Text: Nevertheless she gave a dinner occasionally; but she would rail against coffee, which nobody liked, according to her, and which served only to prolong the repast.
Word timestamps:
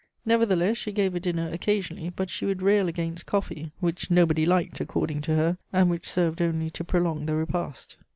Nevertheless 0.25 0.77
she 0.79 0.91
gave 0.91 1.13
a 1.13 1.19
dinner 1.19 1.51
occasionally; 1.51 2.09
but 2.09 2.27
she 2.27 2.47
would 2.47 2.63
rail 2.63 2.87
against 2.87 3.27
coffee, 3.27 3.71
which 3.81 4.09
nobody 4.09 4.47
liked, 4.47 4.81
according 4.81 5.21
to 5.21 5.35
her, 5.35 5.59
and 5.71 5.91
which 5.91 6.09
served 6.09 6.41
only 6.41 6.71
to 6.71 6.83
prolong 6.83 7.27
the 7.27 7.35
repast. 7.35 7.97